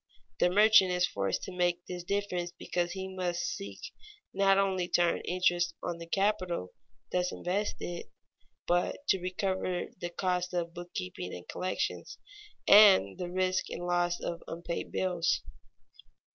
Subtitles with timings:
[0.39, 3.79] The merchant is forced to make this difference because he must seek
[4.33, 6.73] not only to earn interest on the capital
[7.11, 8.07] thus invested,
[8.65, 12.17] but to recover the costs of bookkeeping and collections,
[12.67, 15.43] and the risk and loss of unpaid bills.